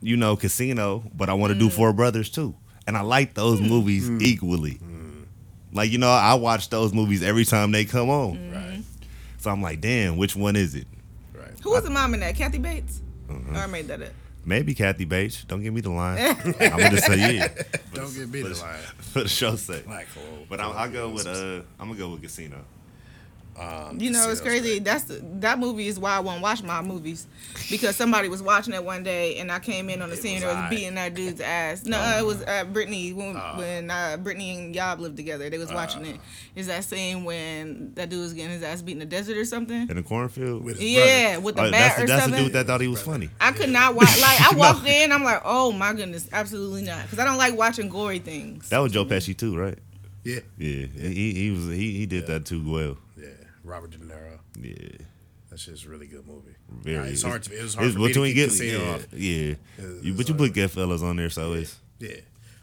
[0.04, 2.54] you know, Casino, but I want to do Four Brothers too,
[2.86, 4.22] and I like those movies mm.
[4.22, 4.74] equally.
[4.76, 5.26] Mm.
[5.72, 8.52] Like you know, I watch those movies every time they come on.
[8.52, 8.73] Right.
[9.44, 10.88] So I'm like, damn, which one is it?
[11.34, 11.52] Right.
[11.64, 12.34] Who was the mom in that?
[12.34, 13.02] Kathy Bates.
[13.30, 13.60] Uh-huh.
[13.60, 14.14] Or I made that up.
[14.46, 15.44] Maybe Kathy Bates.
[15.44, 16.18] Don't give me the line.
[16.46, 17.50] I'm gonna just say yeah
[17.94, 18.80] Don't get me the line.
[19.00, 19.86] for the show's sake.
[19.86, 20.46] Black hole.
[20.48, 22.64] But I'll, I'll go with uh, I'm gonna go with Casino.
[23.60, 24.62] Um, You know, it's crazy.
[24.80, 24.84] great.
[24.84, 27.28] That's the, that movie is why I won't watch my movies
[27.70, 30.36] because somebody was watching it one day and I came in on the It scene
[30.36, 30.70] was and was I.
[30.70, 31.86] beating that dude's ass.
[31.86, 35.52] No, it was uh, Brittany when, when uh, Brittany and Yob lived together.
[35.52, 36.20] They was watching it.
[36.56, 39.46] Is that scene when that dude was getting his ass beat in the desert or
[39.46, 39.88] something?
[39.88, 40.64] In the cornfield.
[40.64, 41.42] With his Yeah, brother.
[41.46, 42.44] with the Oh, bat that's or the, that's the something.
[42.46, 43.30] dude that thought he was funny.
[43.40, 44.20] I could not watch.
[44.20, 47.56] Like I walked in, I'm like, oh my goodness, absolutely not, because I don't like
[47.56, 48.70] watching gory things.
[48.70, 49.78] That was Joe Pesci too, right?
[50.24, 50.40] Yeah.
[50.58, 52.98] Yeah, he he was he, he did that too well.
[53.64, 53.72] Yeah.
[53.72, 54.40] Robert De Niro.
[54.60, 55.06] Yeah,
[55.50, 56.56] That's just a really good movie.
[56.70, 56.96] very.
[56.96, 57.58] Yeah, it's hard to.
[57.58, 59.08] It was hard it's for me to between keep get Casino yeah, off.
[59.14, 59.30] yeah.
[59.78, 60.54] It's- You, but you put hard.
[60.72, 61.80] Goodfellas on there, so it's.
[62.00, 62.16] Yeah.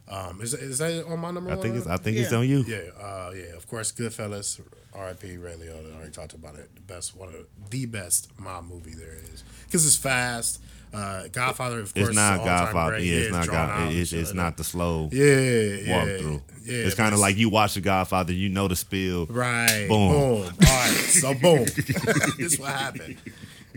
[0.08, 1.62] Um, is, is that on my number I one?
[1.62, 2.64] think it's I think it's on you.
[2.66, 3.54] Yeah, uh, yeah.
[3.56, 4.60] Of course, Goodfellas,
[4.92, 5.36] R.I.P.
[5.36, 5.92] Ray Liotta.
[5.92, 6.74] I already talked about it.
[6.74, 10.60] The best, one of the best mob movie there is because it's fast.
[10.92, 12.92] Uh, Godfather, of course, It's not is an all-time Godfather.
[12.92, 13.04] great.
[13.04, 13.70] Yeah, it's not God.
[13.70, 16.42] out, It's, it's not the slow Yeah, yeah, walk through.
[16.64, 18.32] Yeah, it's kind of like you watch the Godfather.
[18.32, 19.26] You know the spill.
[19.26, 19.86] Right.
[19.88, 20.10] Boom.
[20.10, 20.42] Boom.
[20.42, 20.90] All right.
[20.90, 21.64] So boom.
[22.38, 23.16] this what happened.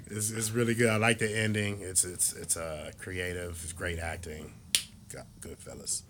[0.08, 0.90] It's, it's really good.
[0.90, 1.80] I like the ending.
[1.82, 3.60] It's it's it's uh, creative.
[3.64, 4.52] It's great acting.
[5.14, 6.04] Got good fellas.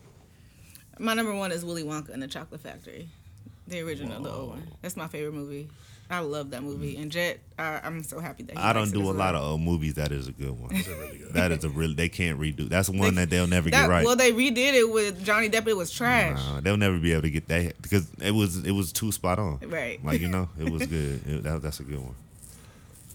[1.00, 3.10] My number one is Willy Wonka and the Chocolate Factory,
[3.68, 4.68] the original, the old one.
[4.82, 5.70] That's my favorite movie.
[6.10, 6.98] I love that movie.
[6.98, 9.12] And Jet, I, I'm so happy that he I don't likes it do as a
[9.14, 9.96] lot of old movies.
[9.96, 10.76] That is a good one.
[10.76, 11.34] It's really good.
[11.34, 12.70] That is a really they can't redo.
[12.70, 14.06] That's one They- that they'll never That, get right.
[14.06, 15.66] Well, they redid it with Johnny Depp.
[15.68, 16.38] It was trash.
[16.38, 19.40] Nah, they'll never be able to get that because it was it was too spot
[19.40, 19.60] on.
[19.66, 20.04] Right.
[20.06, 21.22] Like you know, it was good.
[21.26, 22.16] It- that, that's a good one.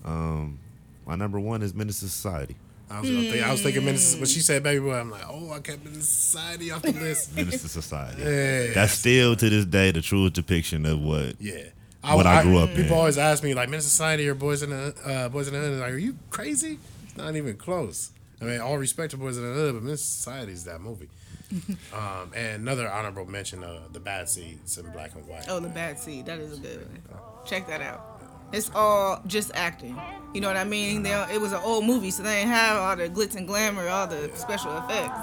[0.04, 0.58] Um,
[1.06, 2.56] my number one is Menace to Society.
[2.90, 4.16] I was, thinking, I was thinking Menace.
[4.16, 7.36] When she said "Baby Boy," I'm like, oh, I kept Menace Society off the list.
[7.36, 8.22] Menace to Society.
[8.24, 8.72] Yeah.
[8.72, 11.34] That's still to this day the truest depiction of what.
[11.38, 11.64] yeah.
[12.02, 12.76] What I grew up in.
[12.76, 15.60] People always ask me like Menace Society or Boys in the uh, Boys in the
[15.60, 15.80] Hood.
[15.80, 16.78] Like, are you crazy?
[17.04, 18.12] It's not even close.
[18.40, 21.08] I mean, all respect to Boys in the Hood, but Menace Society is that movie.
[21.94, 25.46] um, and another honorable mention: uh, the Bad Seeds in black and white.
[25.48, 26.26] Oh, The Bad Seed.
[26.26, 27.20] That is a good one.
[27.46, 28.20] Check that out.
[28.52, 29.98] It's all just acting.
[30.34, 31.02] You know what I mean?
[31.02, 33.88] They, it was an old movie, so they didn't have all the glitz and glamour,
[33.88, 35.18] all the special effects.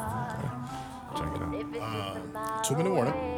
[1.15, 2.63] Check it out.
[2.63, 3.34] Two minute warning.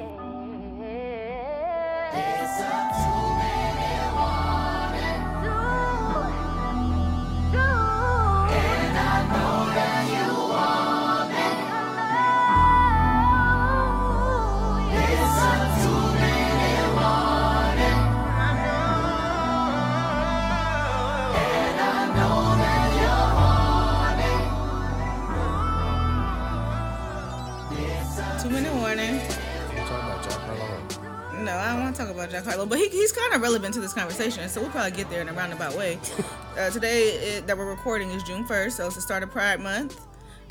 [31.97, 34.69] Talk about Jack Harlow, but he, he's kind of relevant to this conversation, so we'll
[34.69, 35.99] probably get there in a roundabout way.
[36.57, 39.59] Uh, today it, that we're recording is June 1st, so it's the start of Pride
[39.59, 40.01] Month,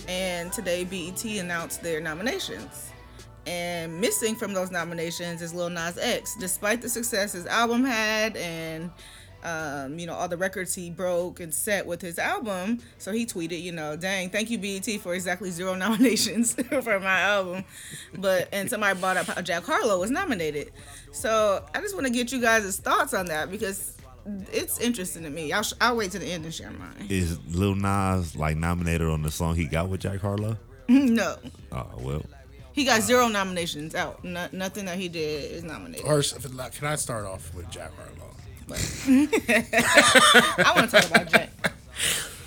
[0.06, 2.92] and today BET announced their nominations.
[3.44, 6.36] And missing from those nominations is Lil Nas X.
[6.38, 8.92] Despite the success his album had and
[9.44, 12.80] um, you know, all the records he broke and set with his album.
[12.98, 17.20] So he tweeted, you know, dang, thank you BET for exactly zero nominations for my
[17.20, 17.64] album.
[18.18, 20.72] But and somebody brought up how Jack Harlow was nominated.
[21.12, 23.92] So I just want to get you guys' thoughts on that because
[24.52, 25.52] it's interesting to me.
[25.52, 27.06] I'll, sh- I'll wait to the end and share mine.
[27.08, 30.56] Is Lil Nas like nominated on the song he got with Jack Harlow?
[30.88, 31.36] no,
[31.72, 32.22] Oh well.
[32.72, 34.22] he got zero nominations out.
[34.24, 36.06] No, nothing that he did is nominated.
[36.06, 38.32] First, if it, like, can I start off with Jack Harlow?
[39.06, 41.50] I want to talk about Jack.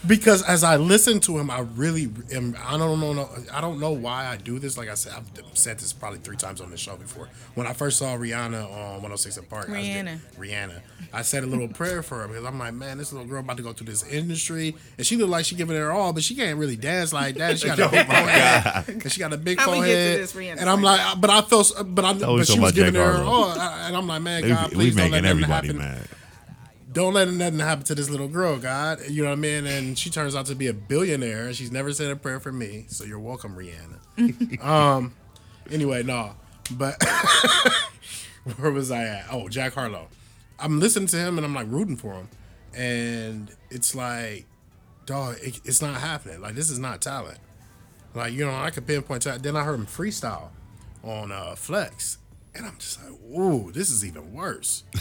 [0.08, 2.56] Because as I listen to him, I really am.
[2.66, 3.30] I don't know.
[3.52, 4.78] I don't know why I do this.
[4.78, 7.28] Like I said, I've said this probably three times on the show before.
[7.56, 10.20] When I first saw Rihanna on 106 and Park, I was Rihanna.
[10.22, 10.82] just- Rihanna,
[11.14, 13.58] I said a little prayer for her because I'm like, man, this little girl about
[13.58, 16.24] to go through this industry, and she look like she giving it her all, but
[16.24, 17.60] she can't really dance like that.
[17.60, 19.88] She got a big oh forehead, and she got a big How we get to
[19.88, 20.20] forehead.
[20.22, 23.00] this Rihanna and I'm like, but I felt, but I, but she was giving it
[23.04, 25.68] her all, and I'm like, man, We, God, we please don't making let nothing everybody
[25.68, 26.08] happen mad.
[26.91, 28.99] Don't let nothing happen to this little girl, God.
[29.08, 29.65] You know what I mean?
[29.67, 31.54] And she turns out to be a billionaire.
[31.54, 34.63] She's never said a prayer for me, so you're welcome, Rihanna.
[34.65, 35.13] um.
[35.71, 36.36] Anyway, no,
[36.71, 37.02] but
[38.58, 39.25] where was I at?
[39.32, 40.08] Oh, Jack Harlow.
[40.58, 42.30] I'm listening to him and I'm like rooting for him,
[42.75, 44.45] and it's like,
[45.06, 46.41] dog, it, it's not happening.
[46.41, 47.38] Like this is not talent.
[48.15, 49.43] Like you know, I could pinpoint talent.
[49.43, 50.49] Then I heard him freestyle
[51.04, 52.17] on uh, Flex,
[52.56, 54.84] and I'm just like, ooh, this is even worse.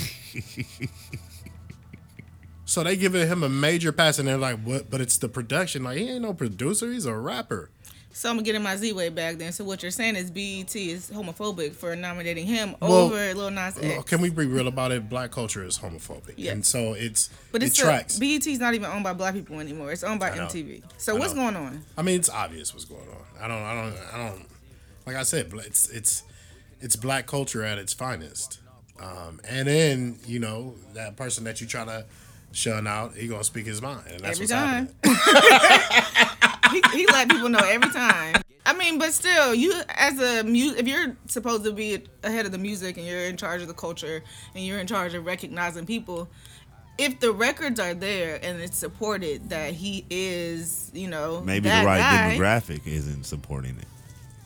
[2.69, 5.85] So they giving him a major pass, and they're like, "What?" But it's the production.
[5.85, 6.93] Like he ain't no producer.
[6.93, 7.71] He's a rapper.
[8.13, 9.53] So I'm gonna get in my Z way back then.
[9.53, 13.79] So what you're saying is BET is homophobic for nominating him Well, over Lil Nas
[13.79, 13.81] X.
[13.81, 15.09] Well, Can we be real about it?
[15.09, 16.53] Black culture is homophobic, Yeah.
[16.53, 18.19] and so it's but it it's still, tracks.
[18.19, 19.91] BET's not even owned by black people anymore.
[19.91, 20.31] It's owned by.
[20.31, 20.83] MTV.
[20.99, 21.85] So what's going on?
[21.97, 23.43] I mean, it's obvious what's going on.
[23.43, 24.47] I don't, I don't, I don't.
[25.07, 26.23] Like I said, it's it's
[26.83, 28.59] it's black culture at its finest.
[29.01, 32.05] Um, and then you know that person that you try to
[32.53, 34.89] shun out, he gonna speak his mind, and that's every what's time.
[35.05, 36.83] happening.
[36.93, 38.37] he, he let people know every time.
[38.67, 42.53] I mean, but still, you as a mu- if you're supposed to be ahead of
[42.53, 44.23] the music and you're in charge of the culture
[44.55, 46.29] and you're in charge of recognizing people,
[46.99, 51.81] if the records are there and it's supported that he is, you know, Maybe that
[51.81, 53.87] the right guy, demographic isn't supporting it.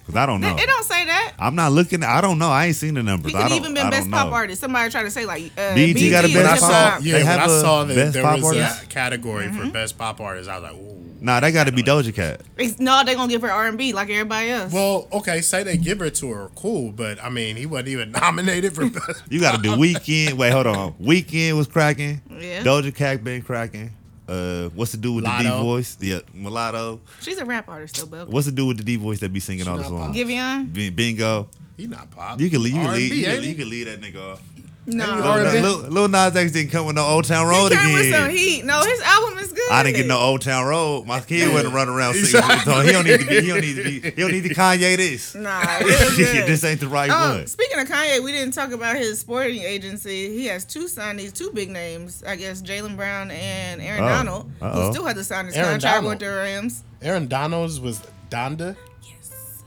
[0.07, 0.57] Cause I don't know.
[0.57, 1.35] It don't say that.
[1.39, 2.03] I'm not looking.
[2.03, 2.49] I don't know.
[2.49, 3.31] I ain't seen the numbers.
[3.33, 4.61] He could even been best pop artist.
[4.61, 6.67] Somebody tried to say like uh, BET got a is When I best hip saw,
[6.73, 6.93] hop.
[6.95, 8.83] pop- yeah, They when have I a saw that best there pop was artist?
[8.83, 9.67] a category Mm-hmm.
[9.67, 10.99] for best pop artist, I was like, ooh.
[11.21, 12.41] Nah, that got to be Doja Cat.
[12.57, 14.73] It's, no, they gonna give her R and B like everybody else.
[14.73, 18.11] Well, okay, say they give it to her, cool, but I mean, he wasn't even
[18.21, 19.23] nominated for best.
[19.31, 20.33] You got to do Weeknd.
[20.33, 20.95] Wait, hold on.
[20.95, 22.23] Weeknd was cracking.
[22.29, 22.65] Yeah.
[22.65, 23.93] Doja Cat been cracking.
[24.33, 25.99] Uh, what's the dude with the D voice?
[26.01, 27.01] Yeah, Mulatto.
[27.21, 29.41] She's a rap artist though, but What's the dude with the D voice that be
[29.41, 30.17] singing all the not songs?
[30.17, 30.73] Giveon.
[30.73, 31.49] Bin- Bingo.
[31.77, 32.41] He not pop.
[32.41, 32.75] You can leave.
[32.75, 33.15] You can leave.
[33.15, 34.43] You can, ain't you can leave that nigga off.
[34.85, 35.05] No,
[35.37, 38.11] Lil, Lil, Lil Nas X didn't come with no Old Town Road he came with
[38.11, 38.37] some again.
[38.37, 38.65] heat.
[38.65, 39.71] No, his album is good.
[39.71, 41.07] I didn't get no Old Town Road.
[41.07, 42.49] My kid wasn't running around singing.
[42.49, 42.85] this song.
[42.85, 43.41] He don't need to be.
[43.43, 44.01] He don't need to be.
[44.01, 45.37] He don't need to Kanye this.
[45.37, 46.47] Nah, it was good.
[46.49, 47.47] this ain't the right Oh, one.
[47.47, 50.37] speaking of Kanye, we didn't talk about his sporting agency.
[50.37, 52.25] He has two signees, two big names.
[52.27, 54.87] I guess Jaylen Brown and Aaron Oh, Donald, uh-oh.
[54.87, 56.11] who still had to sign his Aaron contract Donald.
[56.11, 56.83] with the Rams.
[57.01, 58.75] Aaron Donalds was Donda.
[59.05, 59.63] Yes.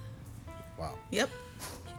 [0.78, 0.96] Wow.
[1.12, 1.30] Yep.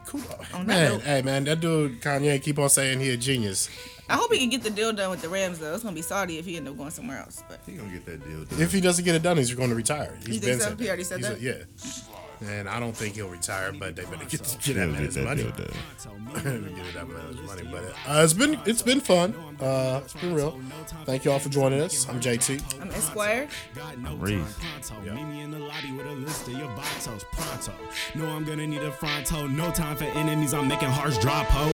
[0.07, 0.23] Cool.
[0.64, 3.69] Man, hey man, that dude Kanye keep on saying he a genius.
[4.09, 5.75] I hope he can get the deal done with the Rams though.
[5.75, 7.42] It's gonna be Saudi if he end up going somewhere else.
[7.49, 8.45] But He gonna get that deal.
[8.45, 8.61] done.
[8.61, 10.16] If he doesn't get it done, he's going to retire.
[10.25, 10.77] He's You think so?
[10.77, 11.38] He already said He's that?
[11.38, 11.64] A, yeah.
[12.47, 14.31] And I don't think he'll retire, but they better get,
[14.62, 15.42] get that man get his that money.
[15.45, 15.73] deal done.
[16.77, 17.62] get that man his money.
[17.73, 19.35] But uh, it's been it's been fun.
[19.59, 20.61] Uh, it's been real.
[21.07, 22.07] Thank you all for joining us.
[22.07, 22.83] I'm JT.
[22.83, 23.49] I'm Esquire.
[23.75, 24.37] Got no Reese.
[24.59, 25.14] time pronto.
[25.14, 27.73] Meet me in the lobby with a list of your bottles pronto.
[28.14, 29.47] No, I'm gonna need a fronto.
[29.47, 30.53] No time for enemies.
[30.53, 31.64] I'm making hearts drop ho.